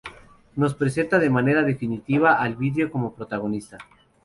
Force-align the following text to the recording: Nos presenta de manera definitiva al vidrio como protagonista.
Nos 0.55 0.73
presenta 0.73 1.19
de 1.19 1.29
manera 1.29 1.61
definitiva 1.61 2.33
al 2.33 2.55
vidrio 2.55 2.89
como 2.91 3.13
protagonista. 3.13 3.77